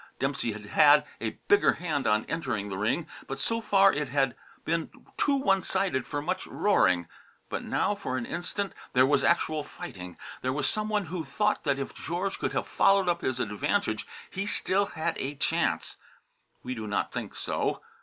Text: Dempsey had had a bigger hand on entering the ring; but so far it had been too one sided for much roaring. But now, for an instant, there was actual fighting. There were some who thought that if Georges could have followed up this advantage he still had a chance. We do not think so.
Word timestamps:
Dempsey 0.17 0.53
had 0.53 0.65
had 0.65 1.05
a 1.19 1.37
bigger 1.47 1.73
hand 1.73 2.07
on 2.07 2.25
entering 2.25 2.69
the 2.69 2.77
ring; 2.79 3.05
but 3.27 3.37
so 3.37 3.61
far 3.61 3.93
it 3.93 4.09
had 4.09 4.35
been 4.65 4.89
too 5.15 5.35
one 5.35 5.61
sided 5.61 6.07
for 6.07 6.23
much 6.23 6.47
roaring. 6.47 7.07
But 7.49 7.61
now, 7.63 7.93
for 7.93 8.17
an 8.17 8.25
instant, 8.25 8.73
there 8.93 9.05
was 9.05 9.23
actual 9.23 9.63
fighting. 9.63 10.17
There 10.41 10.53
were 10.53 10.63
some 10.63 10.89
who 10.89 11.23
thought 11.23 11.65
that 11.65 11.77
if 11.77 11.93
Georges 11.93 12.37
could 12.37 12.53
have 12.53 12.67
followed 12.67 13.07
up 13.09 13.21
this 13.21 13.37
advantage 13.37 14.07
he 14.27 14.47
still 14.47 14.87
had 14.87 15.19
a 15.19 15.35
chance. 15.35 15.97
We 16.63 16.73
do 16.73 16.87
not 16.87 17.11
think 17.11 17.35
so. 17.35 17.83